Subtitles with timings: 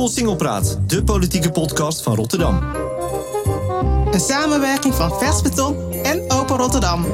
[0.00, 2.60] Koolsingelpraat, de politieke podcast van Rotterdam.
[4.10, 7.04] Een samenwerking van Vers Beton en Open Rotterdam.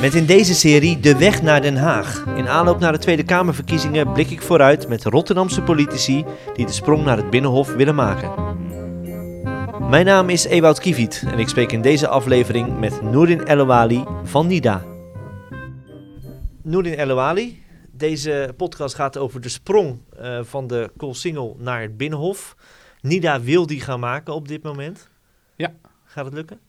[0.00, 2.24] Met in deze serie De Weg naar Den Haag.
[2.36, 6.24] In aanloop naar de Tweede Kamerverkiezingen blik ik vooruit met Rotterdamse politici
[6.54, 8.30] die de sprong naar het Binnenhof willen maken.
[9.90, 14.46] Mijn naam is Ewout Kiviet en ik spreek in deze aflevering met Noordin Elouali van
[14.46, 14.84] NIDA.
[16.62, 17.62] Noordin Elouali,
[17.98, 22.56] deze podcast gaat over de sprong uh, van de Koolsingel naar het Binnenhof.
[23.00, 25.08] NIDA wil die gaan maken op dit moment.
[25.56, 25.74] Ja.
[26.04, 26.60] Gaat het lukken?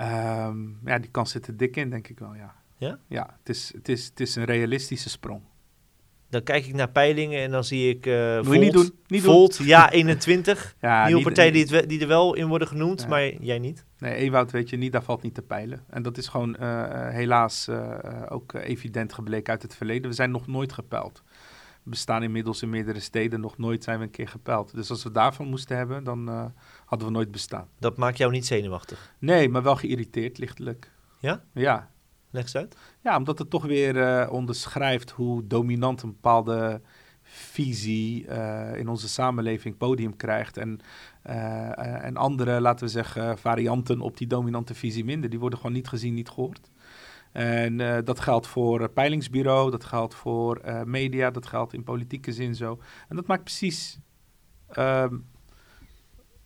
[0.00, 2.54] Um, ja, die kans zit er dik in, denk ik wel, ja.
[2.78, 2.98] Ja?
[3.08, 5.40] Ja, het is, het is, het is een realistische sprong.
[6.30, 8.90] Dan kijk ik naar peilingen en dan zie ik uh, Moet Volt, je niet doen.
[9.06, 10.74] Niet Volt, ja 21.
[10.80, 13.08] ja, Nieuwe niet- partijen die, het, die er wel in worden genoemd, Ja.
[13.08, 13.84] maar jij niet.
[13.98, 15.84] Nee, Ewout, weet je, niet, daar valt niet te peilen.
[15.88, 20.10] En dat is gewoon eh, eh, helaas eh, ook evident gebleken uit het verleden.
[20.10, 21.22] We zijn nog nooit gepeild.
[21.82, 23.40] We bestaan inmiddels in meerdere steden.
[23.40, 24.74] Nog nooit zijn we een keer gepeild.
[24.74, 26.52] Dus als we daarvan moesten hebben, dan
[26.84, 27.68] hadden we nooit bestaan.
[27.78, 29.14] Dat maakt jou niet zenuwachtig.
[29.18, 30.90] Nee, maar wel geïrriteerd, lichtelijk.
[31.18, 31.44] Ja?
[31.52, 31.90] Ja,
[32.30, 32.76] Leg eens uit.
[33.00, 36.80] Ja, omdat het toch weer onderschrijft hoe dominant een bepaalde
[37.22, 38.26] visie
[38.76, 40.56] in onze samenleving podium krijgt.
[40.56, 40.80] En,
[41.26, 45.30] en andere, laten we zeggen, varianten op die dominante visie minder.
[45.30, 46.70] Die worden gewoon niet gezien, niet gehoord.
[47.36, 51.84] En eh, dat geldt voor eh, peilingsbureau, dat geldt voor eh, media, dat geldt in
[51.84, 52.80] politieke zin zo.
[53.08, 53.98] En dat maakt precies
[54.68, 55.18] ehm,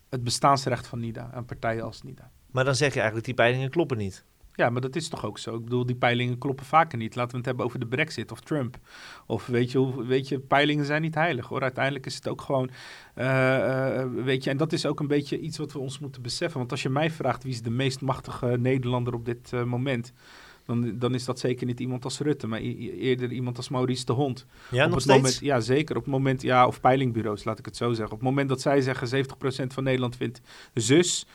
[0.09, 2.31] het bestaansrecht van NIDA en partijen als NIDA.
[2.51, 4.25] Maar dan zeg je eigenlijk, die peilingen kloppen niet.
[4.61, 5.55] Ja, maar dat is toch ook zo?
[5.55, 7.15] Ik bedoel, die peilingen kloppen vaker niet.
[7.15, 8.77] Laten we het hebben over de brexit of Trump.
[9.25, 11.61] Of weet je, hoe, weet je peilingen zijn niet heilig hoor.
[11.61, 12.69] Uiteindelijk is het ook gewoon,
[13.13, 16.21] eh, eh, weet je, en dat is ook een beetje iets wat we ons moeten
[16.21, 16.59] beseffen.
[16.59, 20.13] Want als je mij vraagt wie is de meest machtige Nederlander op dit eh, moment...
[20.65, 24.11] Dan, dan is dat zeker niet iemand als Rutte, maar eerder iemand als Maurice de
[24.11, 24.45] Hond.
[24.69, 25.21] Ja, op nog het steeds?
[25.21, 25.95] Moment, ja, zeker.
[25.95, 28.13] Op het moment, ja, of peilingbureaus, laat ik het zo zeggen.
[28.13, 30.41] Op het moment dat zij zeggen 70% van Nederland vindt
[30.73, 31.25] zus,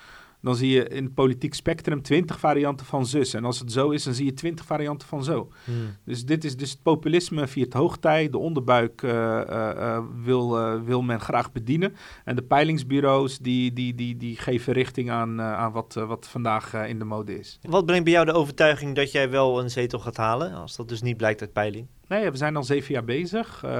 [0.47, 3.34] dan zie je in het politiek spectrum 20 varianten van zus.
[3.34, 5.48] En als het zo is, dan zie je 20 varianten van zo.
[5.65, 5.97] Hmm.
[6.04, 8.31] Dus dit is dus het populisme viert hoogtij.
[8.31, 10.50] De onderbuik eh, eh, eh, wil,
[10.84, 11.97] wil men graag bedienen.
[12.25, 16.99] En de peilingsbureaus die, die, die, die geven richting aan, aan wat, wat vandaag in
[16.99, 17.59] de mode is.
[17.62, 20.88] Wat brengt bij jou de overtuiging dat jij wel een zetel gaat halen, als dat
[20.88, 21.87] dus niet blijkt uit peiling?
[22.09, 23.62] Nee, we zijn al zeven jaar bezig.
[23.65, 23.71] Eh,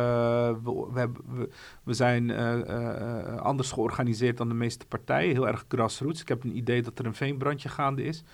[0.93, 1.11] we,
[1.83, 5.33] we, zijn eh, eh, anders georganiseerd dan de meeste partijen.
[5.33, 6.21] Heel erg grassroots.
[6.21, 8.25] Ik heb een idee dat er een veenbrandje gaande is.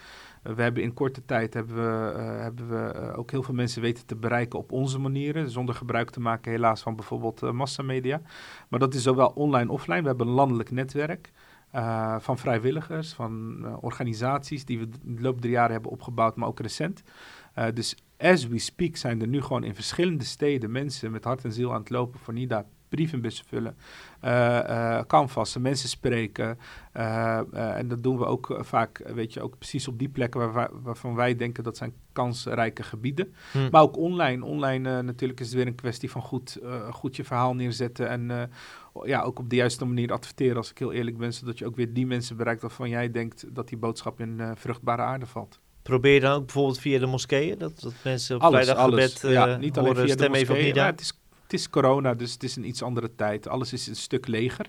[0.43, 4.17] We hebben in korte tijd hebben we, hebben we ook heel veel mensen weten te
[4.17, 5.51] bereiken op onze manieren.
[5.51, 8.21] Zonder gebruik te maken helaas van bijvoorbeeld massamedia.
[8.69, 10.01] Maar dat is zowel online offline.
[10.01, 11.33] We hebben een landelijk netwerk.
[12.19, 17.03] van vrijwilligers, van organisaties die we de loop der jaren hebben opgebouwd, maar ook recent.
[17.75, 21.53] Dus as we speak zijn er nu gewoon in verschillende steden mensen met hart en
[21.53, 22.66] ziel aan het lopen voor NIDA.
[22.88, 23.77] Brievenbussen vullen,
[24.21, 26.59] eh eh canvassen, mensen spreken.
[26.93, 27.41] eh,
[27.78, 30.82] en dat doen we ook vaak, weet je, ook precies op die plekken waar, waar-
[30.82, 33.34] waarvan wij denken dat zijn kansrijke gebieden.
[33.53, 33.69] Hmm.
[33.71, 34.44] Maar ook online.
[34.44, 36.59] Online natuurlijk is het weer een kwestie van goed,
[36.91, 38.09] goed je verhaal neerzetten.
[38.09, 38.50] En
[39.05, 41.32] ja, ook op de juiste manier adverteren, als ik heel eerlijk ben.
[41.34, 45.03] Zodat je ook weer die mensen bereikt waarvan jij denkt dat die boodschap in vruchtbare
[45.03, 45.61] aarde valt.
[45.82, 49.12] Probeer je dan ook bijvoorbeeld via de moskeeën, dat, dat mensen op alles, vrijdag alles.
[49.15, 50.66] gebed ja, eh, niet alleen horen, via de stem even op moskee.
[50.66, 50.84] NIDA?
[50.84, 51.12] Ja, het, is,
[51.43, 53.48] het is corona, dus het is een iets andere tijd.
[53.48, 54.66] Alles is een stuk leger.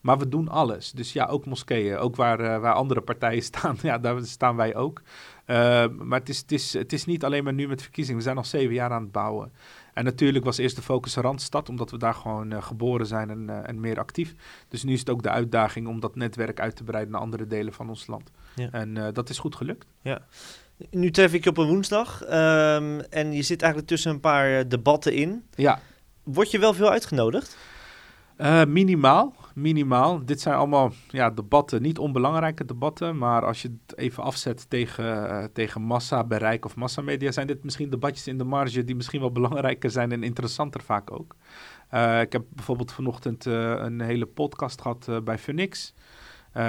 [0.00, 0.90] Maar we doen alles.
[0.90, 1.96] Dus ja, ook moskeeën.
[1.96, 5.02] Ook waar, eh, waar andere partijen staan, ja, daar staan wij ook.
[5.44, 8.18] Eh, maar het is, het, is, het is niet alleen maar nu met verkiezingen.
[8.18, 9.52] We zijn al zeven jaar aan het bouwen.
[9.92, 13.50] En natuurlijk was eerst de focus Randstad, omdat we daar gewoon eh, geboren zijn en,
[13.50, 14.34] eh, en meer actief.
[14.68, 17.46] Dus nu is het ook de uitdaging om dat netwerk uit te breiden naar andere
[17.46, 18.30] delen van ons land.
[18.54, 18.68] Ja.
[18.70, 19.86] En eh, dat is goed gelukt.
[20.90, 24.68] Nu tref ik je op een woensdag ehm, en je zit eigenlijk tussen een paar
[24.68, 25.44] debatten in.
[25.54, 25.80] Ja,
[26.22, 27.56] Word je wel veel uitgenodigd?
[28.36, 30.24] Eh, minimaal, minimaal.
[30.24, 35.28] Dit zijn allemaal ja, debatten, niet onbelangrijke debatten, maar als je het even afzet tegen,
[35.28, 39.20] eh, tegen massa, bereik of massamedia, zijn dit misschien debatjes in de marge die misschien
[39.20, 41.36] wel belangrijker zijn en interessanter vaak ook.
[41.88, 45.94] Eh, ik heb bijvoorbeeld vanochtend een hele podcast gehad eh, bij Phoenix.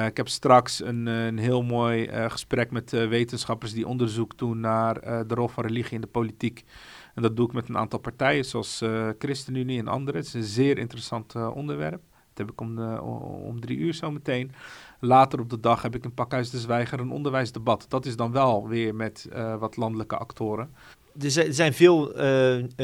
[0.08, 4.94] Ik heb straks een, een heel mooi gesprek met wetenschappers die onderzoek doen naar
[5.28, 6.64] de rol van religie in de politiek.
[7.14, 10.20] En dat doe ik met een aantal partijen, zoals eh ChristenUnie en anderen.
[10.20, 12.02] Het is een zeer interessant eh, onderwerp.
[12.34, 13.02] Dat heb ik om, de,
[13.46, 14.52] om drie uur zo meteen.
[15.00, 17.86] Later op de dag heb ik in Pakhuis de Zwijger een onderwijsdebat.
[17.90, 20.74] Dat is dan wel weer met eh, wat landelijke actoren.
[21.22, 22.14] Er zijn, veel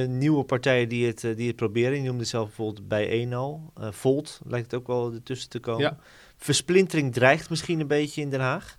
[0.07, 2.01] nieuwe partijen die het, die het proberen.
[2.01, 3.71] Je noemde zelf bijvoorbeeld bij 1 al.
[3.75, 5.81] Eh, Volt lijkt het ook wel ertussen te komen.
[5.81, 5.97] Ja.
[6.37, 8.77] Versplintering dreigt misschien een beetje in Den Haag.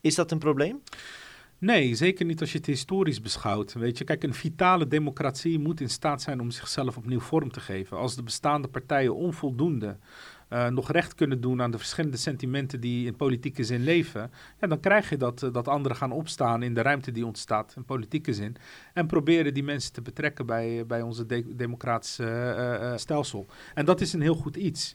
[0.00, 0.82] Is dat een probleem?
[1.60, 3.72] Nee, zeker niet als je het historisch beschouwt.
[3.72, 7.60] Weet je, kijk, een vitale democratie moet in staat zijn om zichzelf opnieuw vorm te
[7.60, 7.96] geven.
[7.96, 9.96] Als de bestaande partijen onvoldoende
[10.50, 14.30] uh, nog recht kunnen doen aan de verschillende sentimenten die in politieke zin leven,
[14.60, 17.72] ja, dan krijg je dat, uh, dat anderen gaan opstaan in de ruimte die ontstaat
[17.76, 18.56] in politieke zin.
[18.94, 23.46] En proberen die mensen te betrekken bij, bij onze de democratische stelsel.
[23.74, 24.94] En dat is een heel goed iets.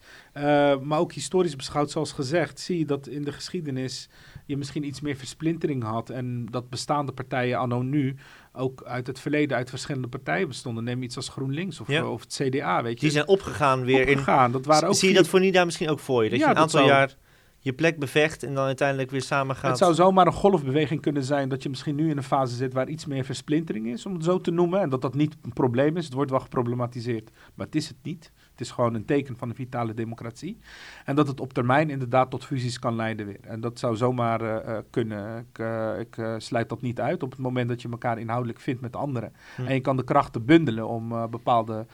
[0.82, 4.10] maar ook historisch beschouwd, zoals gezegd, zie je dat in de geschiedenis
[4.46, 6.10] je misschien iets meer versplintering had.
[6.10, 8.16] En dat bestaande partijen anno nu
[8.54, 10.84] ook uit het verleden uit verschillende partijen bestonden.
[10.84, 12.08] Neem iets als GroenLinks of, Ja.
[12.08, 13.00] of het CDA, weet je.
[13.00, 14.52] Die zijn opgegaan weer opgegaan.
[14.52, 14.88] Dat waren in...
[14.90, 16.30] ook Zie je dat voor Nida misschien ook voor je?
[16.30, 17.16] Dat Ja, je een aantal zou- jaar
[17.60, 19.70] je plek bevecht en dan uiteindelijk weer samen gaat.
[19.70, 22.74] Het zou zomaar een golfbeweging kunnen zijn dat je misschien nu in een fase zit
[22.74, 24.80] waar iets meer versplintering is, om het zo te noemen.
[24.82, 26.06] En dat dat niet een probleem is.
[26.06, 28.32] Het wordt wel geproblematiseerd, maar het is het niet.
[28.54, 30.58] Het is gewoon een teken van een vitale democratie.
[31.06, 33.40] En dat het op termijn inderdaad tot fusies kan leiden weer.
[33.42, 35.46] En dat zou zomaar eh, eh, kunnen.
[35.50, 38.82] Ik, eh, ik sluit dat niet uit op het moment dat je elkaar inhoudelijk vindt
[38.82, 39.34] met anderen.
[39.56, 39.66] Hm.
[39.66, 41.86] En je kan de krachten bundelen om bepaalde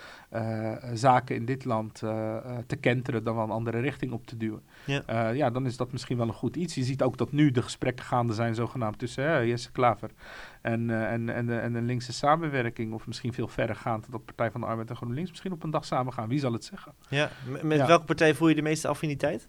[0.93, 1.93] zaken in dit land
[2.67, 4.61] te kenteren, dan wel een andere richting op te duwen.
[4.85, 5.29] Ja.
[5.29, 6.75] Ja, dan is dat misschien wel een goed iets.
[6.75, 10.09] Je ziet ook dat nu de gesprekken gaande zijn, zogenaamd tussen Jesse Klaver
[10.61, 12.93] en, eh, en, en, de, en de linkse samenwerking.
[12.93, 15.71] Of misschien veel verder gaand dat Partij van de Arbeid en GroenLinks misschien op een
[15.71, 16.27] dag samen gaan.
[16.29, 16.93] Wie zal het zeggen?
[17.09, 17.29] Ja,
[17.61, 17.87] met Ja.
[17.87, 19.47] welke partij voel je de meeste affiniteit?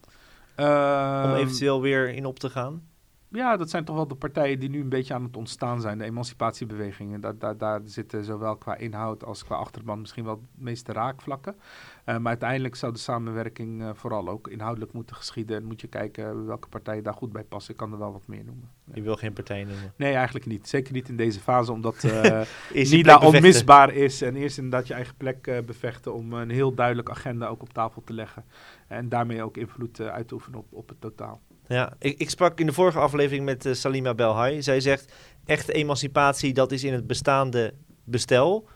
[0.57, 2.83] Om Ehm, eventueel weer in op te gaan?
[3.32, 5.99] Ja, dat zijn toch wel de partijen die nu een beetje aan het ontstaan zijn.
[5.99, 7.21] De emancipatiebewegingen.
[7.21, 11.56] Daar, daar, daar zitten zowel qua inhoud als qua achterban misschien wel de meeste raakvlakken.
[12.05, 15.56] Eh, maar uiteindelijk zou de samenwerking eh, vooral ook inhoudelijk moeten geschieden.
[15.56, 17.73] En moet je kijken welke partijen daar goed bij passen.
[17.73, 18.71] Ik kan er wel wat meer noemen.
[18.85, 18.93] Ja.
[18.94, 19.93] Je wil geen partij noemen.
[19.97, 20.69] Nee, eigenlijk niet.
[20.69, 24.23] Zeker niet in deze fase, omdat je NIDA onmisbaar is.
[24.23, 28.03] En eerst inderdaad je eigen plek bevechten om een heel duidelijk agenda ook op tafel
[28.05, 28.44] te leggen.
[28.87, 31.41] En daarmee ook invloed uit te oefenen op, op het totaal.
[31.70, 34.62] Ja, ik, ik sprak in de vorige aflevering met eh, Salima Belhai.
[34.62, 35.12] Zij zegt,
[35.44, 37.75] echte emancipatie, dat is in het bestaande
[38.05, 38.69] bestel.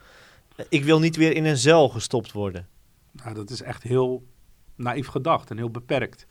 [0.68, 2.68] Ik wil niet weer in een zuil gestopt worden.
[3.12, 4.26] Nou, dat is echt heel
[4.74, 6.26] naïef gedacht en heel beperkt.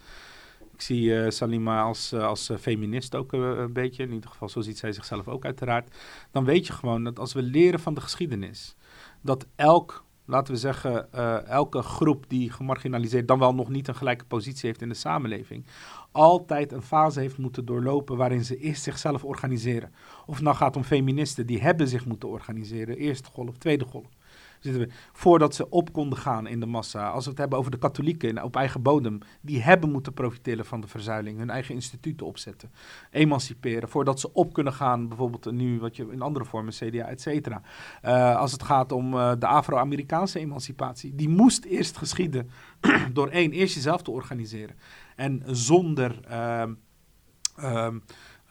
[0.73, 4.03] Ik zie eh, Salima als, eh, als feminist ook een beetje.
[4.03, 5.95] In ieder geval, zo ziet zij zichzelf ook uiteraard.
[6.31, 8.75] Dan weet je gewoon dat als we leren van de geschiedenis,
[9.21, 11.11] dat elk, laten we zeggen,
[11.47, 15.65] elke groep die gemarginaliseerd, dan wel nog niet een gelijke positie heeft in de samenleving,
[16.13, 19.93] altijd een fase heeft moeten doorlopen waarin ze eerst zichzelf organiseren.
[20.25, 22.97] Of het nou gaat om feministen, die hebben zich moeten organiseren.
[22.97, 24.07] Eerste golf, tweede golf.
[24.63, 27.09] Zitten we, voordat ze op konden gaan in de massa.
[27.09, 29.19] Als we het hebben over de katholieken op eigen bodem.
[29.41, 31.37] Die hebben moeten profiteren van de verzuiling.
[31.37, 32.71] Hun eigen instituten opzetten.
[33.11, 33.89] Emanciperen.
[33.89, 35.07] Voordat ze op kunnen gaan.
[35.07, 37.61] Bijvoorbeeld nu wat je in andere vormen, CDA, et cetera.
[38.01, 41.15] Eh, als het gaat om eh, de Afro-Amerikaanse emancipatie.
[41.15, 42.49] Die moest eerst geschieden
[43.13, 44.75] door één, eerst jezelf te organiseren.
[45.15, 46.73] En zonder, ehm,
[47.55, 47.99] ehm,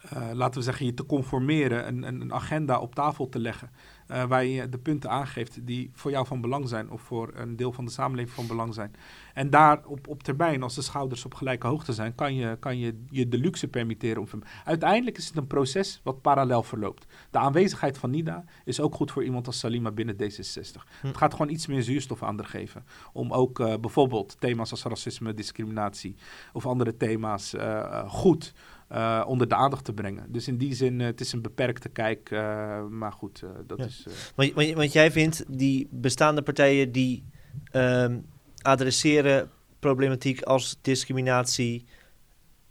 [0.01, 3.69] eh, laten we zeggen, je te conformeren, een, een, een agenda op tafel te leggen.
[4.07, 7.55] Eh, waar je de punten aangeeft die voor jou van belang zijn of voor een
[7.55, 8.95] deel van de samenleving van belang zijn.
[9.33, 12.77] En daar op, op termijn, als de schouders op gelijke hoogte zijn, kan je kan
[12.77, 14.21] je, je de luxe permitteren.
[14.21, 14.27] Om,
[14.65, 17.05] uiteindelijk is het een proces wat parallel verloopt.
[17.29, 20.81] De aanwezigheid van NIDA is ook goed voor iemand als Salima binnen D66.
[21.01, 21.07] Hm.
[21.07, 22.85] Het gaat gewoon iets meer zuurstof aan haar geven.
[23.13, 26.15] Om ook eh, bijvoorbeeld thema's als racisme, discriminatie
[26.53, 28.53] of andere thema's eh, goed
[28.93, 30.31] eh, onder de aandacht te brengen.
[30.31, 32.31] Dus in die zin, eh, het is een beperkte kijk.
[32.31, 33.85] eh, maar goed, eh, dat Ja.
[33.85, 34.03] is...
[34.07, 37.23] eh, Want, want, want jij vindt die bestaande partijen die
[37.71, 38.19] ehm,
[38.61, 39.49] adresseren
[39.79, 41.85] problematiek als discriminatie,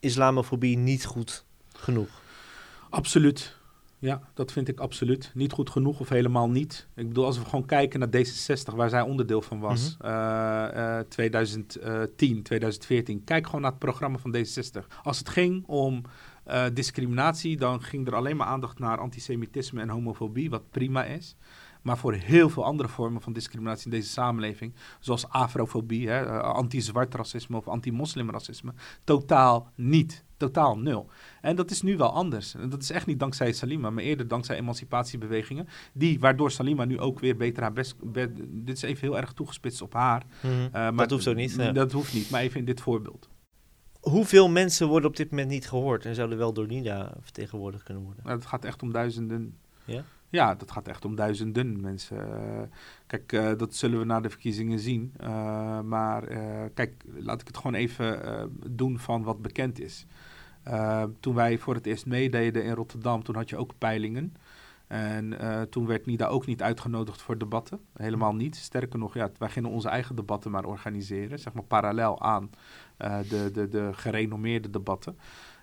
[0.00, 2.09] islamofobie niet goed genoeg.
[2.91, 3.57] Absoluut.
[4.02, 5.30] Ja, dat vind ik absoluut.
[5.35, 6.88] Niet goed genoeg of helemaal niet.
[6.94, 11.06] Ik bedoel, als we gewoon kijken naar D66, waar zij onderdeel van was, eh, eh,
[11.09, 13.25] 2010, 2014.
[13.25, 14.87] Kijk gewoon naar het programma van D66.
[15.02, 16.02] Als het ging om
[16.44, 21.37] eh, discriminatie, dan ging er alleen maar aandacht naar antisemitisme en homofobie, wat prima is.
[21.83, 26.41] Maar voor heel veel andere vormen van discriminatie in deze samenleving, zoals afrofobie, hè, eh,
[26.41, 28.73] anti-zwart racisme of anti-moslimracisme,
[29.05, 30.25] totaal niet.
[30.37, 31.07] Totaal nul.
[31.41, 32.55] En dat is nu wel anders.
[32.55, 35.69] En dat is echt niet dankzij Salima, maar eerder dankzij emancipatiebewegingen.
[35.93, 37.97] Die, waardoor Salima nu ook weer beter haar best.
[38.12, 40.23] be- dit is even heel erg toegespitst op haar.
[40.43, 40.53] Mhm.
[40.53, 41.55] eh, maar dat hoeft ook niet.
[41.59, 41.73] ja.
[41.73, 43.29] Dat hoeft niet, maar even in dit voorbeeld.
[44.01, 48.03] Hoeveel mensen worden op dit moment niet gehoord en zouden wel door NIDA vertegenwoordigd kunnen
[48.03, 48.25] worden?
[48.25, 49.57] Nou, het gaat echt om duizenden.
[49.85, 50.05] Ja?
[50.33, 52.19] Ja, dat gaat echt om duizenden mensen.
[52.19, 52.62] Eh,
[53.07, 55.12] kijk, eh, dat zullen we na de verkiezingen zien.
[55.17, 56.27] Eh, maar
[56.75, 58.21] kijk, laat ik het gewoon even
[58.67, 60.07] doen van wat bekend is.
[61.21, 64.35] Toen wij voor het eerst meededen in Rotterdam, toen had je ook peilingen.
[64.87, 65.37] En
[65.71, 67.81] toen werd NIDA ook niet uitgenodigd voor debatten.
[67.97, 68.57] Helemaal niet.
[68.57, 71.39] Sterker nog, ja, wij gingen onze eigen debatten maar organiseren.
[71.39, 72.51] Zeg maar parallel aan
[73.29, 75.19] de, de, de gerenommeerde debatten.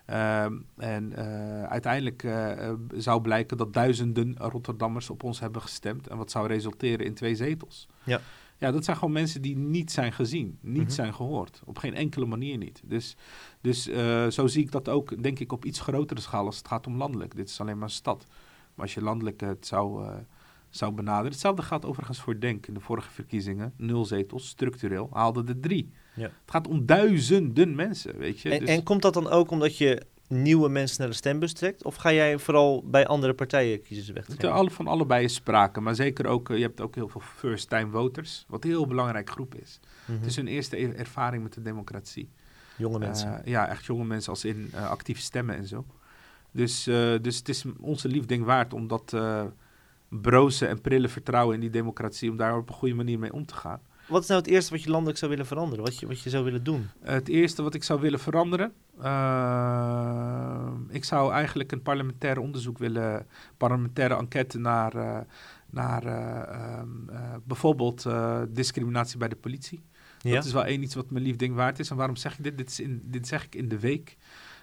[0.09, 6.07] Ehm, en eh, uiteindelijk eh, eh, zou blijken dat duizenden Rotterdammers op ons hebben gestemd.
[6.07, 7.87] En wat zou resulteren in twee zetels.
[8.03, 8.21] Ja.
[8.57, 10.91] Ja, dat zijn gewoon mensen die niet zijn gezien, niet Mhm.
[10.91, 11.61] zijn gehoord.
[11.65, 12.81] Op geen enkele manier niet.
[12.85, 13.15] Dus,
[13.61, 13.83] dus
[14.35, 16.97] zo zie ik dat ook, denk ik, op iets grotere schaal als het gaat om
[16.97, 17.35] landelijk.
[17.35, 18.25] Dit is alleen maar een stad.
[18.73, 20.09] Maar als je landelijk het zou,
[20.69, 21.31] zou benaderen.
[21.31, 23.73] Hetzelfde gaat overigens voor Denk in de vorige verkiezingen.
[23.77, 25.91] Nul zetels, structureel, haalde er drie.
[26.15, 26.23] Ja.
[26.23, 28.49] Het gaat om duizenden mensen, weet je.
[28.49, 31.83] En, Dus- en komt dat dan ook omdat je nieuwe mensen naar de stembus trekt?
[31.83, 35.95] Of ga jij vooral bij andere partijen kiezers er alle, van allebei is sprake, maar
[35.95, 39.55] zeker ook, eh, je hebt ook heel veel first-time voters, wat een heel belangrijke groep
[39.55, 39.79] is.
[40.05, 40.17] Mhm.
[40.17, 42.29] Het is hun eerste e- ervaring met de democratie.
[42.75, 43.43] Jonge mensen.
[43.43, 45.85] Eh, ja, echt jonge mensen als in eh, actief stemmen en zo.
[46.51, 49.43] Dus, eh, dus het is onze liefding waard om dat eh,
[50.09, 53.45] broze en prille vertrouwen in die democratie, om daar op een goede manier mee om
[53.45, 53.79] te gaan.
[54.07, 55.85] Wat is nou het eerste wat je landelijk zou willen veranderen?
[55.85, 56.87] Wat je, wat je zou willen doen?
[57.01, 58.73] Eh, het eerste wat ik zou willen veranderen.
[59.01, 63.27] eh, ik zou eigenlijk een parlementair onderzoek willen.
[63.57, 65.17] Parlementaire enquête naar, eh,
[65.69, 68.05] naar eh, ehm, eh, bijvoorbeeld
[68.49, 69.81] discriminatie bij de politie.
[70.19, 70.33] Ja?
[70.35, 71.89] Dat is wel één iets wat mijn lief ding waard is.
[71.89, 72.57] En waarom zeg ik dit?
[72.57, 74.17] Dit, is in, dit zeg ik in de week.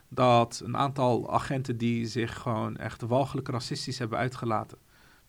[0.09, 4.79] Dat een aantal agenten die zich gewoon echt walgelijk racistisch hebben uitgelaten.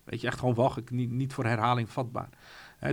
[0.09, 2.29] Weet je, echt gewoon walgelijk, niet, niet voor herhaling vatbaar.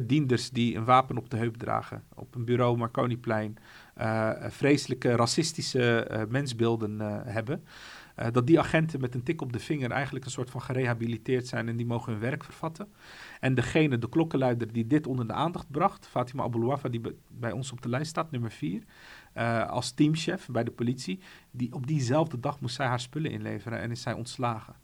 [0.03, 2.05] Dienders die een wapen op de heup dragen.
[2.15, 3.57] Op een bureau Marconiplein.
[3.95, 7.65] eh, vreselijke racistische eh, mensbeelden eh, hebben.
[8.33, 11.69] Dat die agenten met een tik op de vinger eigenlijk een soort van gerehabiliteerd zijn
[11.69, 12.93] en die mogen hun werk vervatten.
[13.41, 17.73] En degene, de klokkenluider die dit onder de aandacht bracht, Fatima Aboulouafa, die bij ons
[17.73, 18.83] op de lijst staat, nummer 4,
[19.69, 23.91] als teamchef bij de politie, die op diezelfde dag moest zij haar spullen inleveren en
[23.91, 24.75] is zij ontslagen.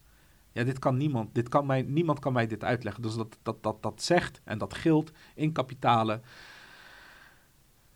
[0.53, 3.03] Ja, dit kan niemand, dit kan mij, niemand kan mij dit uitleggen.
[3.03, 6.23] Dus dat, dat, dat, dat zegt en dat geldt in kapitalen.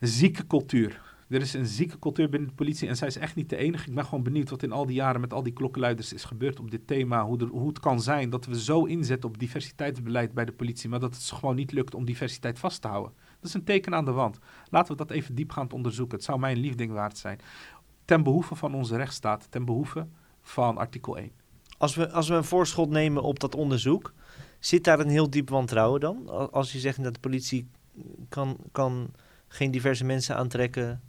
[0.01, 1.03] Zieke cultuur.
[1.29, 3.89] Er is een zieke cultuur binnen de politie en zij is echt niet de enige.
[3.89, 6.61] Ik ben gewoon benieuwd wat in al die jaren met al die klokkenluiders is gebeurd
[6.61, 7.25] op dit thema.
[7.25, 11.01] Hoe, hoe het kan zijn dat we zo inzetten op diversiteitsbeleid bij de politie, maar
[11.01, 13.13] dat het gewoon niet lukt om diversiteit vast te houden.
[13.41, 14.39] Dat is een teken aan de wand.
[14.71, 16.17] Laten we dat even diepgaand onderzoeken.
[16.17, 17.39] Het zou mij een liefding waard zijn.
[18.05, 20.07] Ten behoeve van onze rechtsstaat, ten behoeve
[20.43, 21.33] van artikel 1.
[21.85, 24.13] Als we, als we een voorschot nemen op dat onderzoek,
[24.59, 26.29] zit daar een heel diep wantrouwen dan?
[26.29, 27.67] Al- Als je zegt dat de politie
[28.29, 29.11] kan, kan
[29.49, 31.01] geen diverse mensen aantrekken,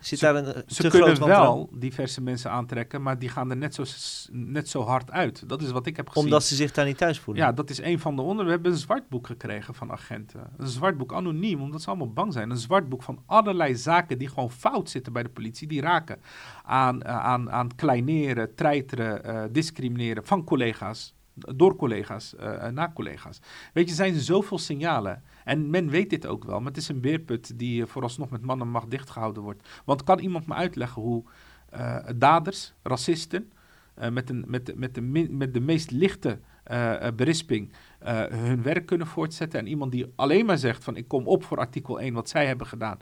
[0.00, 3.56] zit Ze- daar een eh, Ze kunnen wel diverse mensen aantrekken, maar die gaan er
[3.56, 3.84] net zo,
[4.32, 5.48] net zo hard uit.
[5.48, 6.24] Dat is wat ik heb gezien.
[6.24, 7.42] Omdat ze zich daar niet thuis voelen.
[7.44, 8.46] Ja, dat is een van de onderwerpen.
[8.46, 10.50] We hebben een zwartboek gekregen van agenten.
[10.56, 12.50] Een zwartboek anoniem, omdat ze allemaal bang zijn.
[12.50, 15.68] Een zwartboek van allerlei zaken die gewoon fout zitten bij de politie.
[15.68, 16.20] Die raken
[16.64, 21.16] aan, eh, aan, aan kleineren, treiteren, eh, discrimineren van collega's.
[21.56, 23.38] Door collega's, eh, naar collega's.
[23.72, 25.22] Weet je, er zijn zoveel signalen.
[25.48, 26.58] En men weet dit ook wel.
[26.58, 29.68] Maar het is een beerput die eh, vooralsnog met man en macht dichtgehouden wordt.
[29.84, 31.24] Want kan iemand me uitleggen hoe
[31.70, 33.52] eh, daders, racisten,
[33.94, 35.00] eh, met, een, met, de, met, de,
[35.30, 36.38] met de meest lichte
[37.16, 37.72] berisping
[38.28, 39.60] hun werk kunnen voortzetten.
[39.60, 42.46] En iemand die alleen maar zegt van ik kom op voor artikel 1, wat zij
[42.46, 42.98] hebben gedaan,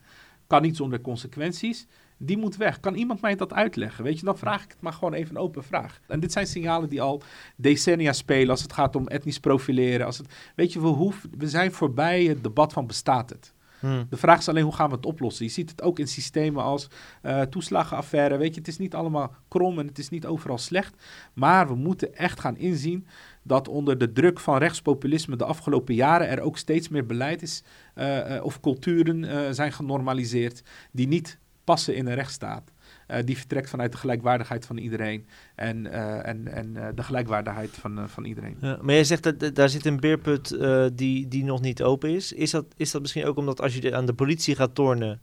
[0.47, 1.87] kan niet zonder consequenties.
[2.19, 2.81] Die moet weg.
[2.81, 4.05] Kan iemand mij dat uitleggen?
[4.05, 6.01] Weet je, dan vraag ik het maar gewoon even een open vraag.
[6.07, 7.23] En dit zijn signalen die al
[7.57, 10.07] decennia spelen als het gaat om etnisch profileren.
[10.07, 13.55] Als het, weet je, we, hoeven, we zijn voorbij het debat van bestaat het.
[13.81, 14.07] Hmm.
[14.11, 15.45] De vraag is alleen hoe gaan we het oplossen.
[15.45, 16.89] Je ziet het ook in systemen als
[17.23, 18.37] eh, toeslagenaffaire.
[18.37, 21.03] Weet je, het is niet allemaal krom en het is niet overal slecht.
[21.33, 23.07] Maar we moeten echt gaan inzien
[23.43, 27.63] dat onder de druk van rechtspopulisme de afgelopen jaren er ook steeds meer beleid is
[27.95, 32.73] eh, eh, of culturen zijn genormaliseerd die niet passen in een rechtsstaat.
[33.07, 37.71] Eh, die vertrekt vanuit de gelijkwaardigheid van iedereen en, eh, en, en eh, de gelijkwaardigheid
[37.71, 38.57] van, van iedereen.
[38.61, 40.59] Ja, maar jij zegt dat daar zit een beerput
[40.95, 42.33] die, die nog niet open is.
[42.33, 45.21] Is dat, is dat misschien ook omdat als je aan de politie gaat tornen,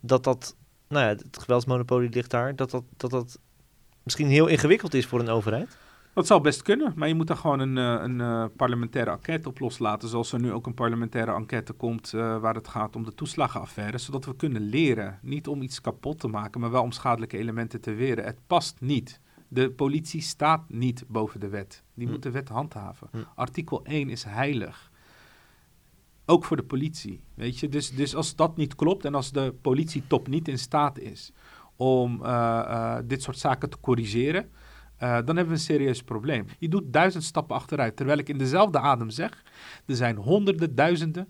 [0.00, 0.56] dat dat,
[0.88, 3.38] nou ja, het geweldsmonopolie ligt daar, dat dat, dat, dat
[4.02, 5.76] misschien heel ingewikkeld is voor een overheid?
[6.18, 9.48] Dat zou best kunnen, maar je moet daar gewoon een, eh, een eh, parlementaire enquête
[9.48, 10.08] op loslaten.
[10.08, 13.98] Zoals er nu ook een parlementaire enquête komt eh, waar het gaat om de toeslagenaffaire.
[13.98, 15.18] Zodat we kunnen leren.
[15.22, 18.24] Niet om iets kapot te maken, maar wel om schadelijke elementen te weren.
[18.24, 19.20] Het past niet.
[19.48, 21.82] De politie staat niet boven de wet.
[21.94, 22.12] Die Hm.
[22.12, 23.08] moet de wet handhaven.
[23.10, 23.18] Hm.
[23.34, 24.90] Artikel 1 is heilig.
[26.26, 27.20] Ook voor de politie.
[27.34, 27.68] Weet je?
[27.68, 31.32] Dus, dus als dat niet klopt en als de politietop niet in staat is
[31.76, 32.22] om
[33.04, 34.50] dit soort zaken te corrigeren,
[34.98, 36.46] eh, dan hebben we een serieus probleem.
[36.58, 37.96] Je doet duizend stappen achteruit.
[37.96, 39.42] Terwijl ik in dezelfde adem zeg,
[39.86, 41.28] er zijn honderden, duizenden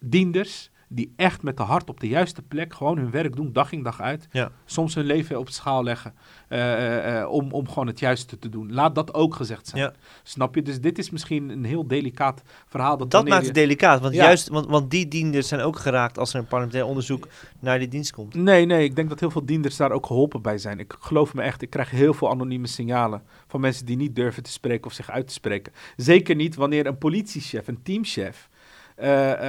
[0.00, 3.72] dienders die echt met de hart op de juiste plek gewoon hun werk doen, dag
[3.72, 4.28] in dag uit.
[4.30, 4.50] Ja.
[4.64, 6.14] Soms hun leven op de schaal leggen
[6.48, 8.72] eh, eh, eh, om, om gewoon het juiste te doen.
[8.72, 9.82] Laat dat ook gezegd zijn.
[9.82, 9.92] Ja.
[10.22, 10.62] Snap je?
[10.62, 12.96] Dus dit is misschien een heel delicaat verhaal.
[12.96, 14.24] Dat, Dat maakt je- het delicaat, want, Ja.
[14.24, 17.28] juist, want, want die dienders zijn ook geraakt als er een parlementair onderzoek
[17.60, 18.34] naar die dienst komt.
[18.34, 20.78] Nee, nee, ik denk dat heel veel dienders daar ook geholpen bij zijn.
[20.78, 24.42] Ik geloof me echt, ik krijg heel veel anonieme signalen van mensen die niet durven
[24.42, 25.72] te spreken of zich uit te spreken.
[25.96, 28.48] Zeker niet wanneer een politiechef, een teamchef,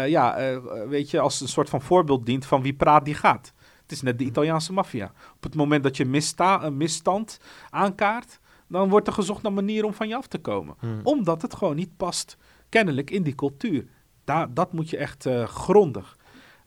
[0.08, 3.54] ja, eh, weet je, als een soort van voorbeeld dient van wie praat die gaat.
[3.82, 5.12] Het is net de Italiaanse maffia.
[5.36, 7.40] Op het moment dat je missta een misstand
[7.70, 10.76] aankaart, dan wordt er gezocht naar manieren om van je af te komen.
[10.80, 11.00] Hmm.
[11.04, 12.38] Omdat het gewoon niet past,
[12.70, 13.88] kennelijk, in die cultuur.
[14.24, 16.18] Daar, dat moet je echt eh, grondig,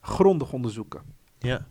[0.01, 1.01] grondig onderzoeken.
[1.39, 1.67] Ja.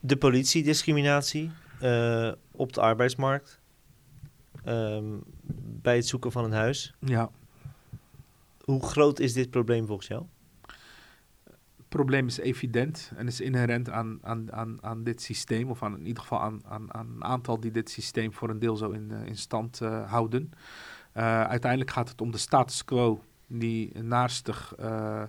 [0.00, 3.60] De politiediscriminatie eh, op de arbeidsmarkt.
[4.64, 5.04] ehm,
[5.82, 6.94] bij het zoeken van een huis.
[7.00, 7.30] Ja.
[8.68, 10.24] Hoe groot is dit probleem volgens jou?
[11.76, 15.98] Het probleem is evident en is inherent aan, aan, aan, aan dit systeem, of aan,
[15.98, 18.90] in ieder geval aan, aan, aan een aantal die dit systeem voor een deel zo
[18.90, 20.50] in, eh, in stand eh, houden.
[21.12, 25.22] Eh, uiteindelijk gaat het om de status quo die naarstig eh,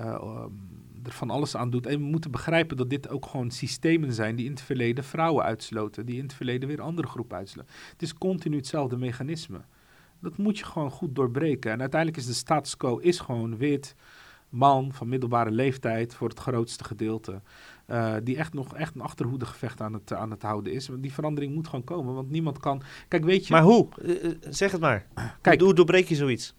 [0.00, 1.86] um, er van alles aan doet.
[1.86, 5.44] En we moeten begrijpen dat dit ook gewoon systemen zijn die in het verleden vrouwen
[5.44, 7.72] uitsloten, die in het verleden weer andere groepen uitsloten.
[7.92, 9.60] Het is continu hetzelfde mechanisme.
[10.20, 11.72] Dat moet je gewoon goed doorbreken.
[11.72, 13.94] En uiteindelijk is de status quo is gewoon wit,
[14.48, 17.40] man van middelbare leeftijd voor het grootste gedeelte.
[17.86, 20.88] eh, die echt nog echt een achterhoedegevecht aan het, aan het houden is.
[20.88, 22.14] Want die verandering moet gewoon komen.
[22.14, 22.82] Want niemand kan.
[23.08, 23.88] Kijk, weet je, Maar hoe?
[24.02, 25.06] Eh, eh, zeg het maar.
[25.40, 25.56] Kijk.
[25.56, 26.54] Hoe, hoe doorbreek je zoiets?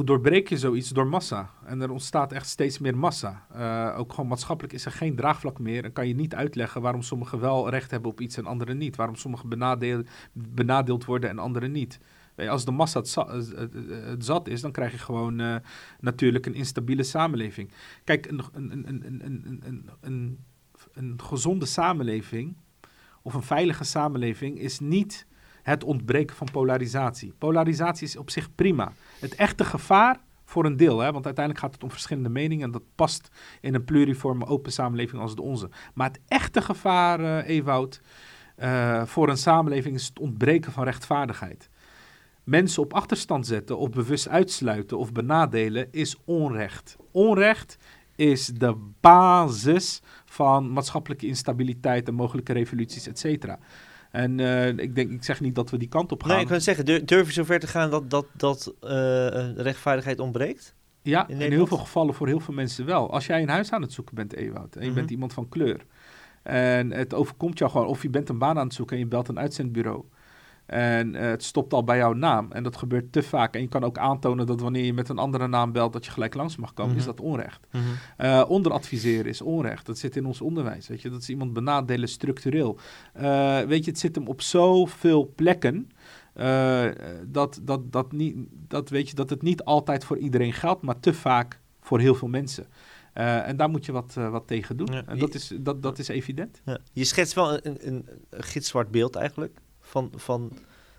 [0.00, 0.88] hoe doorbreek je zoiets?
[0.88, 1.50] Door massa.
[1.64, 3.46] En er ontstaat echt steeds meer massa.
[3.52, 5.84] Eh, ook gewoon maatschappelijk is er geen draagvlak meer.
[5.84, 8.96] En kan je niet uitleggen waarom sommigen wel recht hebben op iets en anderen niet.
[8.96, 12.00] Waarom sommigen benadeeld, benadeeld worden en anderen niet.
[12.36, 13.70] Als de massa het, eh, eh,
[14.04, 15.62] het zat is, dan krijg je gewoon
[16.00, 17.70] natuurlijk een instabiele samenleving.
[18.04, 20.38] Kijk, een, een, een, een,
[20.92, 22.56] een gezonde samenleving
[23.22, 25.26] of een veilige samenleving is niet
[25.62, 27.34] het ontbreken van polarisatie.
[27.38, 28.92] Polarisatie is op zich prima.
[29.18, 32.70] Het echte gevaar voor een deel, hè, want uiteindelijk gaat het om verschillende meningen en
[32.70, 33.28] dat past
[33.60, 35.70] in een pluriforme open samenleving als de onze.
[35.94, 37.20] Maar het echte gevaar,
[38.56, 41.70] eh, voor een samenleving is het ontbreken van rechtvaardigheid.
[42.44, 46.96] Mensen op achterstand zetten of bewust uitsluiten of benadelen is onrecht.
[47.10, 47.76] Onrecht
[48.16, 53.58] is de basis van maatschappelijke instabiliteit en mogelijke revoluties, et cetera.
[54.10, 56.32] En eh, ik, denk, ik zeg niet dat we die kant op gaan.
[56.32, 60.20] Nee, ik kan zeggen, dur- durf je zover te gaan dat, dat, dat eh, rechtvaardigheid
[60.20, 60.74] ontbreekt?
[61.02, 63.12] Ja, in heel veel gevallen voor heel veel mensen wel.
[63.12, 64.96] Als jij een huis aan het zoeken bent, Ewout, en je Mhm.
[64.98, 65.84] bent iemand van kleur...
[66.42, 68.96] en het overkomt jou gewoon, of je bent een baan aan het zoeken...
[68.96, 70.04] en je belt een uitzendbureau...
[70.70, 72.52] en eh, het stopt al bij jouw naam...
[72.52, 73.54] en dat gebeurt te vaak...
[73.54, 75.92] en je kan ook aantonen dat wanneer je met een andere naam belt...
[75.92, 77.00] dat je gelijk langs mag komen, Mhm.
[77.00, 77.66] is dat onrecht.
[78.16, 79.86] Eh, onderadviseren is onrecht.
[79.86, 80.88] Dat zit in ons onderwijs.
[80.88, 81.10] Weet je?
[81.10, 82.78] Dat is iemand benadelen structureel.
[83.12, 85.90] Eh, weet je, het zit hem op zoveel plekken.
[87.26, 88.36] dat, dat, dat, niet,
[88.68, 92.14] dat, weet je, dat het niet altijd voor iedereen geldt, maar te vaak voor heel
[92.14, 92.66] veel mensen.
[93.12, 94.88] En daar moet je wat, wat tegen doen.
[94.92, 95.02] Ja.
[95.06, 96.60] En dat is, dat, dat is evident.
[96.64, 96.78] Ja.
[96.92, 100.52] Je schetst wel een, een, een gitzwart beeld eigenlijk van, van,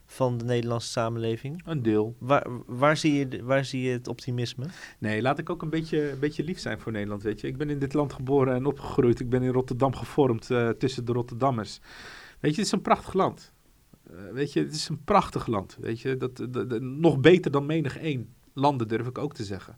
[0.05, 1.61] van de Nederlandse samenleving.
[1.65, 2.15] Een deel.
[2.19, 4.65] Waar, waar, zie je, waar zie je het optimisme?
[4.99, 7.23] Nee, laat ik ook een beetje, een beetje lief zijn voor Nederland.
[7.23, 7.47] Weet je.
[7.47, 9.19] Ik ben in dit land geboren en opgegroeid.
[9.19, 11.79] Ik ben in Rotterdam gevormd eh, tussen de Rotterdammers.
[12.39, 13.53] Weet je, het is een prachtig land.
[14.09, 15.77] Eh, weet je, het is een prachtig land.
[15.79, 19.43] Weet je, dat, dat, dat- nog beter dan menig één landen durf ik ook te
[19.43, 19.77] zeggen.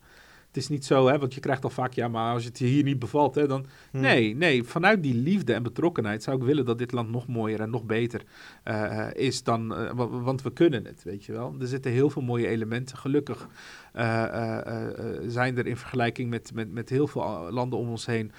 [0.53, 2.65] Het is niet zo, hè, want je krijgt al vaak, ja, maar als het je
[2.65, 3.65] hier niet bevalt, hè, dan...
[3.91, 3.99] Hm.
[3.99, 7.59] Nee, nee, vanuit die liefde en betrokkenheid zou ik willen dat dit land nog mooier
[7.61, 8.21] en nog beter
[8.63, 9.75] eh, is dan...
[9.75, 11.55] eh, wa- want we kunnen het, weet je wel.
[11.59, 12.97] Er zitten heel veel mooie elementen.
[12.97, 13.47] Gelukkig
[13.93, 14.57] eh,
[15.27, 18.31] zijn er in vergelijking met, met, met heel veel landen om ons heen...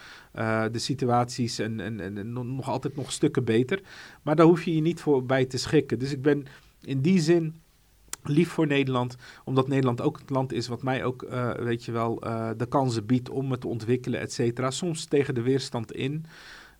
[0.73, 3.81] de situaties en, en, en, nog altijd nog stukken beter.
[4.23, 5.99] Maar daar hoef je je niet voor bij te schikken.
[5.99, 6.47] Dus ik ben
[6.85, 7.55] in die zin
[8.29, 11.93] lief voor Nederland, omdat Nederland ook het land is wat mij ook, eh, weet je
[11.93, 14.71] wel, eh, de kansen biedt om het te ontwikkelen, et cetera.
[14.71, 16.27] Soms tegen de weerstand in.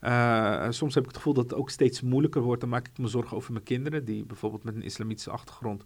[0.01, 2.61] Eh, soms heb ik het gevoel dat het ook steeds moeilijker wordt.
[2.61, 5.85] Dan maak ik me zorgen over mijn kinderen, die bijvoorbeeld met een islamitische achtergrond.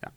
[0.00, 0.12] Ja,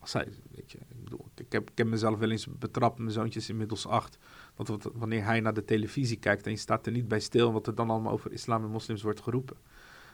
[0.51, 3.49] weet je, ik, bedoel, ik, heb, ik heb mezelf wel eens betrapt, mijn zoontje is
[3.49, 4.17] inmiddels acht.
[4.55, 7.67] Dat wanneer hij naar de televisie kijkt en je staat er niet bij stil, wat
[7.67, 9.57] er dan allemaal over islam en moslims wordt geroepen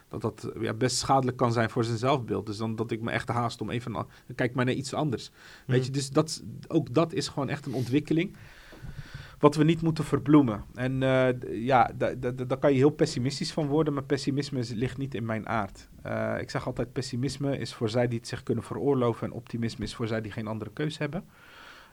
[0.08, 2.46] dat dat ja, best schadelijk kan zijn voor zijn zelfbeeld.
[2.46, 4.06] Dus dan dat ik me echt haast om even...
[4.34, 5.30] Kijk maar naar iets anders.
[5.66, 8.36] Weet je, dus dat, ook dat is gewoon echt een ontwikkeling...
[9.38, 10.64] wat we niet moeten verbloemen.
[10.74, 11.28] En eh,
[11.64, 13.94] ja, da- da- da- daar kan je heel pessimistisch van worden...
[13.94, 15.88] maar pessimisme is- ligt niet in mijn aard.
[16.02, 19.26] Eh, ik zeg altijd, pessimisme is voor zij die het zich kunnen veroorloven...
[19.26, 21.24] en optimisme is voor zij die geen andere keus hebben.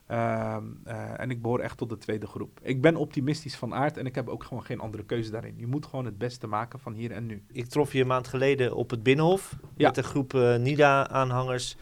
[0.08, 2.60] Ehm, eh, en ik behoor echt tot de tweede groep.
[2.62, 5.54] Ik ben optimistisch van aard en ik heb ook gewoon geen andere keuze daarin.
[5.58, 7.44] Je moet gewoon het beste maken van hier en nu.
[7.52, 9.88] Ik trof je een maand geleden op het Binnenhof Ja.
[9.88, 11.76] met een groep eh, NIDA-aanhangers.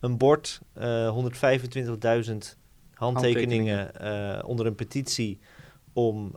[0.00, 2.56] Een bord, eh 125.000
[2.94, 5.38] handtekeningen eh, onder een petitie
[5.92, 6.36] om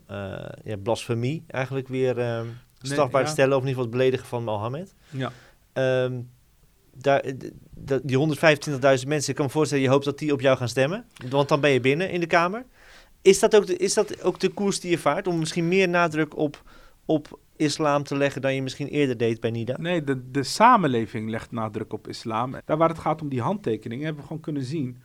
[0.63, 2.41] ja, blasfemie eigenlijk weer eh,
[2.81, 3.27] strafbaar ja.
[3.27, 3.55] te stellen.
[3.57, 4.95] Of in ieder geval het beledigen van Mohammed.
[5.09, 5.31] Ja.
[5.73, 6.21] Ehm,
[8.03, 11.05] die 125.000 mensen, ik kan me voorstellen, je hoopt dat die op jou gaan stemmen.
[11.29, 12.65] Want dan ben je binnen in de Kamer.
[13.21, 15.27] Is dat ook de, is dat ook de koers die je vaart?
[15.27, 16.63] Om misschien meer nadruk op,
[17.05, 19.75] op islam te leggen dan je misschien eerder deed bij NIDA?
[19.77, 22.55] Nee, de, de samenleving legt nadruk op islam.
[22.65, 25.01] Daar waar het gaat om die handtekeningen, hebben we gewoon kunnen zien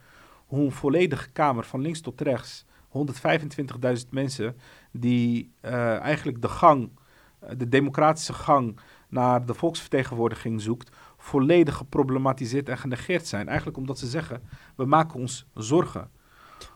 [0.46, 4.56] hoe een volledige Kamer van links tot rechts, 125.000 mensen,
[4.92, 6.90] die eh, eigenlijk de gang,
[7.38, 13.46] eh, de democratische gang naar de volksvertegenwoordiging zoekt, volledig geproblematiseerd en genegeerd zijn.
[13.48, 14.42] Eigenlijk omdat ze zeggen,
[14.76, 16.10] we maken ons zorgen.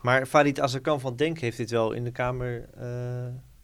[0.03, 2.89] Maar Farid Azarkan van Denk heeft dit wel in de Kamer eh,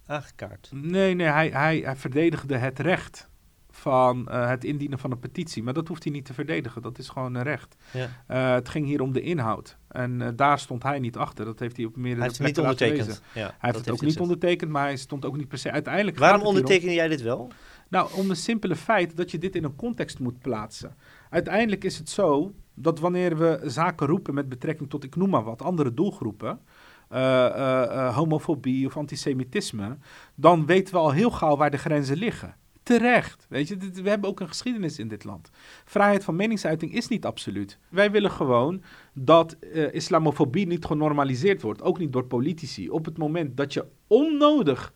[0.07, 0.71] aangekaart.
[0.73, 3.29] Nee, nee, hij, hij, hij verdedigde het recht
[3.71, 5.63] van eh, het indienen van een petitie.
[5.63, 7.77] Maar dat hoeft hij niet te verdedigen, dat is gewoon een recht.
[7.93, 8.09] Ja.
[8.27, 9.77] Eh, het ging hier om de inhoud.
[9.89, 11.45] En daar stond hij niet achter.
[11.45, 13.23] Dat heeft hij op meerdere Hij heeft het niet plekken laten ondertekend.
[13.35, 16.19] Ja, Hij heeft het ook niet ondertekend, maar hij stond ook niet per se uiteindelijk.
[16.19, 17.53] Waarom gaat het hier om- onderteken jij dit wel?
[17.89, 20.97] Nou, om een simpele feit dat je dit in een context moet plaatsen.
[21.31, 25.45] Uiteindelijk is het zo dat wanneer we zaken roepen met betrekking tot, ik noem maar
[25.45, 26.61] wat, andere doelgroepen,
[27.09, 29.99] eh, homofobie of antisemitisme,
[30.35, 32.57] dan weten we al heel gauw waar de grenzen liggen.
[32.83, 33.47] Terecht.
[33.49, 35.51] Weet je, we hebben ook een geschiedenis in dit land.
[35.85, 37.79] Vrijheid van meningsuiting is niet absoluut.
[37.89, 39.57] Wij willen gewoon dat
[39.93, 42.91] islamofobie niet genormaliseerd wordt, ook niet door politici.
[42.91, 44.93] Op het moment dat je onnodig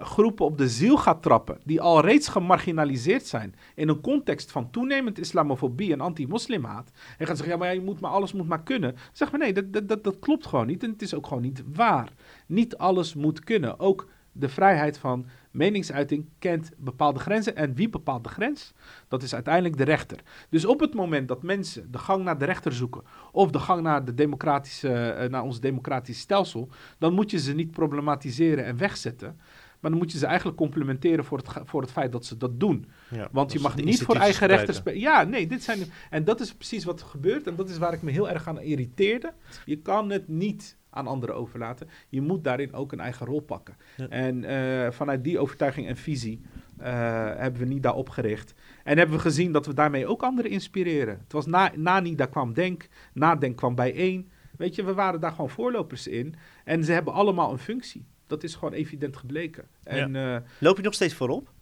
[0.00, 4.70] groepen op de ziel gaat trappen, die al reeds gemarginaliseerd zijn in een context van
[4.70, 8.62] toenemend islamofobie en anti-moslimhaat, en gaat zeggen, ja, maar je moet maar alles moet maar
[8.62, 8.96] kunnen.
[9.12, 11.62] Zeg maar, nee, dat, dat, dat klopt gewoon niet en het is ook gewoon niet
[11.74, 12.12] waar.
[12.46, 13.80] Niet alles moet kunnen.
[13.80, 17.56] Ook de vrijheid van meningsuiting kent bepaalde grenzen.
[17.56, 18.72] En wie bepaalt de grens?
[19.08, 20.18] Dat is uiteindelijk de rechter.
[20.48, 23.82] Dus op het moment dat mensen de gang naar de rechter zoeken, of de gang
[23.82, 26.68] naar, de democratische, eh, naar ons democratisch stelsel,
[26.98, 29.36] dan moet je ze niet problematiseren en wegzetten.
[29.80, 32.60] Maar dan moet je ze eigenlijk complimenteren voor het, voor het feit dat ze dat
[32.60, 32.86] doen.
[33.10, 35.00] Ja, Want je mag niet voor eigen rechten spelen.
[35.00, 35.78] Ja, nee, dit zijn.
[36.10, 37.46] En dat is precies wat er gebeurt.
[37.46, 39.32] En dat is waar ik me heel erg aan irriteerde.
[39.64, 41.88] Je kan het niet aan anderen overlaten.
[42.08, 43.76] Je moet daarin ook een eigen rol pakken.
[43.96, 44.08] Ja.
[44.08, 46.40] En eh, vanuit die overtuiging en visie
[46.78, 46.92] eh,
[47.36, 48.54] hebben we NIDA opgericht.
[48.84, 51.18] En hebben we gezien dat we daarmee ook anderen inspireren.
[51.22, 54.30] Het was na, na NIDA kwam Denk, na Denk kwam bijeen.
[54.56, 56.34] Weet je, we waren daar gewoon voorlopers in.
[56.64, 58.06] En ze hebben allemaal een functie.
[58.26, 59.64] Dat is gewoon evident gebleken.
[59.82, 61.52] En eh, Loop je nog steeds voorop?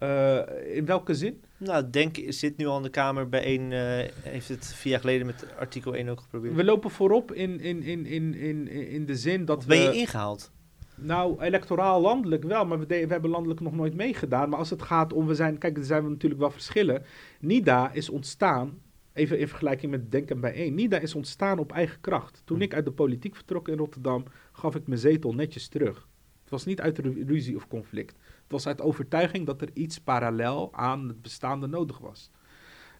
[0.00, 1.42] Eh, in welke zin?
[1.56, 3.28] Nou, Denk zit nu al in de Kamer.
[3.28, 6.54] Bij één eh, heeft het vier jaar geleden met artikel 1 ook geprobeerd.
[6.54, 9.88] We lopen voorop in, in, in, in, in, in de zin dat Of ben je
[9.88, 9.94] we...
[9.96, 10.50] ingehaald?
[10.94, 14.48] Nou, electoraal landelijk wel, maar we, de- we hebben landelijk nog nooit meegedaan.
[14.48, 17.02] Maar als het gaat om, we zijn, kijk, er zijn we natuurlijk wel verschillen.
[17.40, 18.78] NIDA is ontstaan,
[19.12, 20.74] even in vergelijking met Denken bij één.
[20.74, 22.42] NIDA is ontstaan op eigen kracht.
[22.44, 22.62] Toen Hm.
[22.62, 26.08] ik uit de politiek vertrok in Rotterdam, gaf ik mijn zetel netjes terug.
[26.40, 28.14] Het was niet uit ru- ruzie of conflict.
[28.50, 32.30] Het was uit overtuiging dat er iets parallel aan het bestaande nodig was.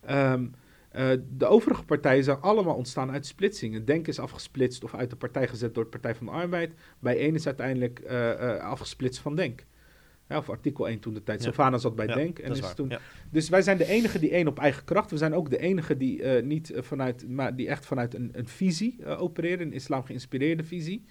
[0.00, 0.46] Ehm,
[0.90, 3.84] eh, de overige partijen zijn allemaal ontstaan uit splitsingen.
[3.84, 6.72] Denk is afgesplitst of uit de partij gezet door de Partij van de Arbeid.
[6.98, 9.66] Bij één is uiteindelijk eh, eh, afgesplitst van Denk.
[10.28, 11.38] Ja, of artikel 1 toen de tijd.
[11.38, 11.44] Ja.
[11.44, 12.38] Sylvana zat bij Ja, Denk.
[12.38, 12.92] En is toen.
[13.30, 15.10] Dus wij zijn de enige die één op eigen kracht.
[15.10, 19.06] We zijn ook de enige die niet vanuit, maar die echt vanuit een, een visie
[19.06, 19.66] opereren.
[19.66, 21.04] Een islam geïnspireerde visie.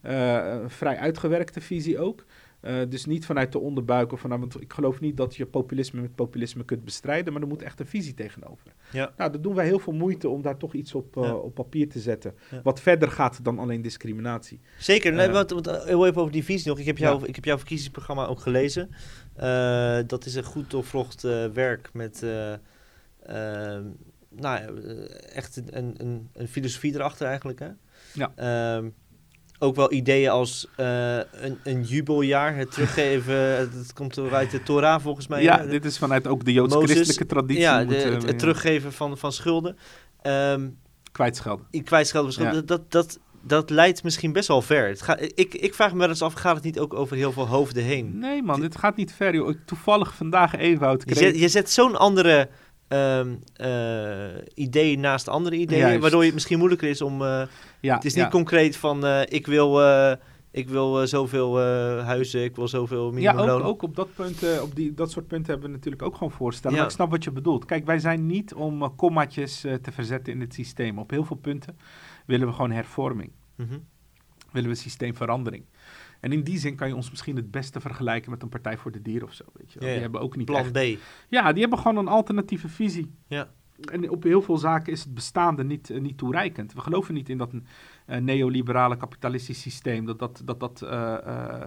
[0.00, 2.24] Een vrij uitgewerkte visie ook.
[2.64, 6.00] Eh, dus niet vanuit de onderbuik of vanuit, want ik geloof niet dat je populisme
[6.00, 8.72] met populisme kunt bestrijden, maar er moet echt een visie tegenover.
[8.92, 9.12] Ja.
[9.16, 11.34] Nou, dat doen wij heel veel moeite om daar toch iets op, eh, Ja.
[11.34, 12.34] op papier te zetten.
[12.50, 12.60] Ja.
[12.62, 14.60] Wat verder gaat dan alleen discriminatie.
[14.78, 15.12] Zeker.
[15.12, 15.32] Nee, Eh.
[15.32, 16.78] want, want, heel even over die visie nog.
[16.78, 18.90] Ik heb, jou, ik heb jouw verkiezingsprogramma ook gelezen.
[20.06, 21.22] Dat is een goed doorvrocht
[21.52, 22.52] werk met eh,
[23.22, 23.84] eh,
[24.30, 24.80] nou,
[25.32, 27.58] echt een, een, een, een filosofie erachter eigenlijk.
[27.58, 27.68] Hè?
[28.14, 28.32] Ja.
[28.36, 28.88] Ehm,
[29.58, 33.56] ook wel ideeën als eh, een, een jubeljaar, het teruggeven.
[33.76, 35.42] dat komt uit de Torah volgens mij.
[35.42, 37.62] ja, dit is vanuit ook de joods-christelijke traditie.
[37.62, 39.76] Ja, de- eh, het, het teruggeven van, van schulden.
[40.22, 40.68] Ehm
[41.12, 41.66] Kwijtschelden.
[41.70, 42.42] ik kwijtschelden.
[42.42, 42.60] Ja.
[42.60, 44.88] Dat, dat, dat leidt misschien best wel ver.
[44.88, 47.32] Het gaat, ik, ik vraag me wel eens af, gaat het niet ook over heel
[47.32, 48.18] veel hoofden heen?
[48.18, 49.34] Nee man, dit gaat niet ver.
[49.34, 49.54] Joh.
[49.66, 51.18] Toevallig vandaag Ewout Je kreeg...
[51.18, 52.48] zet, je zet zo'n andere
[52.88, 56.00] ehm eh, idee naast andere ideeën, Juist.
[56.00, 57.22] waardoor het misschien moeilijker is om...
[57.22, 57.42] eh,
[57.80, 58.30] ja, het is niet ja.
[58.30, 59.80] concreet van, eh, ik wil...
[60.50, 61.60] ik wil zoveel
[62.00, 63.62] huizen, ik wil zoveel Ja, minimumloon.
[63.62, 66.32] ook, ook op, dat, punt, op die, dat soort punten hebben we natuurlijk ook gewoon
[66.32, 66.76] voorstellen.
[66.76, 66.82] Ja.
[66.82, 67.64] Maar ik snap wat je bedoelt.
[67.64, 70.98] Kijk, wij zijn niet om kommaatjes te verzetten in het systeem.
[70.98, 71.78] Op heel veel punten
[72.26, 73.30] willen we gewoon hervorming.
[73.56, 73.84] Mm -hmm.
[74.52, 75.64] Willen we systeemverandering.
[76.24, 78.92] En in die zin kan je ons misschien het beste vergelijken met een Partij voor
[78.92, 79.44] de Dieren of zo.
[79.52, 79.88] Weet je wel.
[79.88, 80.72] Ja, Die hebben ook niet Plan echt...
[80.72, 81.00] B.
[81.28, 83.14] Ja, die hebben gewoon een alternatieve visie.
[83.26, 83.52] Ja.
[83.90, 86.72] En op heel veel zaken is het bestaande niet, uh, niet toereikend.
[86.72, 87.66] We geloven niet in dat een
[88.06, 91.62] uh, neoliberale kapitalistisch systeem, dat dat, dat, dat uh,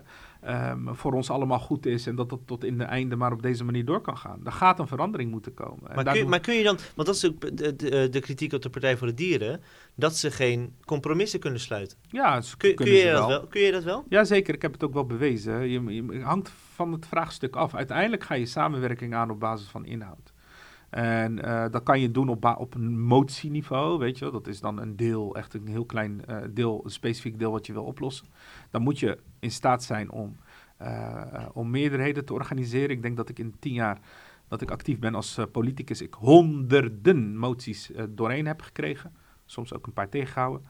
[0.72, 3.42] um, voor ons allemaal goed is en dat dat tot in de einde maar op
[3.42, 4.42] deze manier door kan gaan.
[4.46, 5.96] Er gaat een verandering moeten komen.
[5.96, 8.54] Maar, kun je, maar kun je dan, want dat is ook de, de, de, kritiek
[8.54, 9.62] op de Partij voor de Dieren,
[9.96, 11.98] dat ze geen compromissen kunnen sluiten.
[12.10, 13.28] Ja, kun, kun, je dat wel.
[13.28, 13.48] wel?
[13.48, 14.06] kun je dat wel?
[14.10, 15.70] Jazeker, ik heb het ook wel bewezen.
[15.70, 17.76] Je, je hangt van het vraagstuk af.
[17.76, 20.34] Uiteindelijk ga je samenwerking aan op basis van inhoud.
[20.98, 24.32] En uh, dat kan je doen op, op een motieniveau, weet je.
[24.32, 27.66] Dat is dan een deel, echt een heel klein uh, deel, een specifiek deel wat
[27.66, 28.28] je wil oplossen.
[28.72, 30.38] Dan moet je in staat zijn om,
[30.82, 32.90] uh, om meerderheden te organiseren.
[32.90, 34.00] Ik denk dat ik in tien jaar
[34.48, 39.14] dat ik actief ben als politicus, ik honderden moties doorheen heb gekregen.
[39.46, 40.68] Soms ook een paar tegengehouden.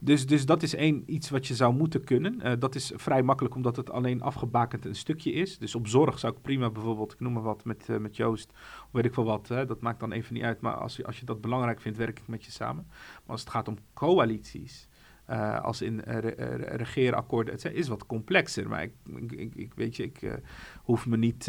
[0.00, 2.40] Dus, dus dat is één iets wat je zou moeten kunnen.
[2.42, 5.58] Uh, dat is vrij makkelijk omdat het alleen afgebakend een stukje is.
[5.58, 8.52] Dus op zorg zou ik prima bijvoorbeeld, ik noem maar wat, met, uh, met Joost,
[8.90, 9.48] weet ik veel wat.
[9.48, 11.98] Hè, dat maakt dan even niet uit, maar als je, als je dat belangrijk vindt,
[11.98, 12.86] werk ik met je samen.
[12.88, 14.88] Maar als het gaat om coalities,
[15.30, 16.34] uh, als in re
[16.76, 18.68] regeerakkoorden, het is wat complexer.
[18.68, 18.92] Maar ik,
[19.32, 20.40] ik, ik weet je, ik
[20.76, 21.46] hoef me niet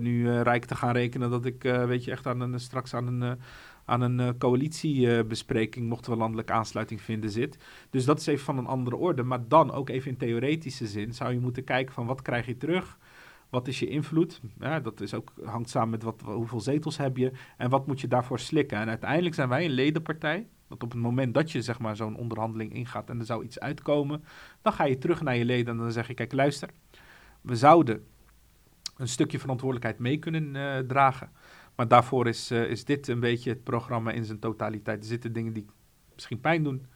[0.00, 3.38] nu rijk te gaan rekenen dat ik, weet je, echt aan een, straks aan een
[3.90, 7.58] aan een uh, coalitiebespreking, mochten we landelijke aansluiting vinden, zit.
[7.90, 9.22] Dus dat is even van een andere orde.
[9.22, 12.56] Maar dan ook even in theoretische zin zou je moeten kijken van wat krijg je
[12.56, 12.98] terug?
[13.48, 14.40] Wat is je invloed?
[14.60, 18.00] Ja, dat is ook, hangt samen met wat, hoeveel zetels heb je en wat moet
[18.00, 18.78] je daarvoor slikken.
[18.78, 20.46] En uiteindelijk zijn wij een ledenpartij.
[20.68, 23.60] Dat op het moment dat je zeg maar, zo'n onderhandeling ingaat en er zou iets
[23.60, 24.24] uitkomen,
[24.62, 26.70] dan ga je terug naar je leden en dan zeg je, kijk luister,
[27.40, 28.04] we zouden
[28.96, 31.30] een stukje verantwoordelijkheid mee kunnen uh, dragen.
[31.80, 35.00] Maar daarvoor is, uh, is dit een beetje het programma in zijn totaliteit.
[35.00, 35.66] Er zitten dingen die
[36.14, 36.86] misschien pijn doen.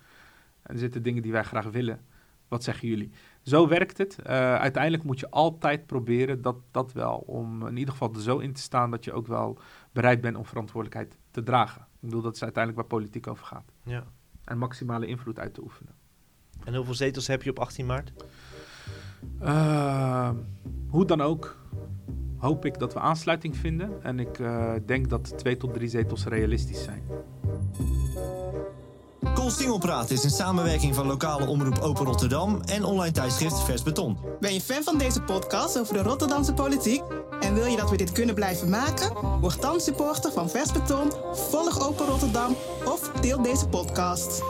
[0.63, 2.05] En er zitten dingen die wij graag willen.
[2.49, 3.11] Wat zeggen jullie?
[3.43, 4.19] Zo werkt het.
[4.21, 7.17] Uh, uiteindelijk moet je altijd proberen dat, dat wel.
[7.17, 9.59] Om in ieder geval er zo in te staan dat je ook wel
[9.93, 11.81] bereid bent om verantwoordelijkheid te dragen.
[11.81, 13.73] Ik bedoel, dat is uiteindelijk waar politiek over gaat.
[13.85, 14.05] Ja.
[14.45, 15.95] En maximale invloed uit te oefenen.
[16.65, 18.13] En hoeveel zetels heb je op 18 maart?
[19.43, 20.31] Uh,
[20.89, 21.57] hoe dan ook
[22.39, 23.91] hoop ik dat we aansluiting vinden.
[24.03, 27.03] En ik uh, denk dat twee tot drie zetels realistisch zijn.
[29.35, 34.19] Koolstingelpraat is een samenwerking van lokale omroep Open Rotterdam en online tijdschrift Vers Beton.
[34.41, 37.03] Ben je fan van deze podcast over de Rotterdamse politiek?
[37.41, 39.13] En wil je dat we dit kunnen blijven maken?
[39.41, 44.43] Word dan supporter van Vers Beton, volg Open Rotterdam of deel deze podcast.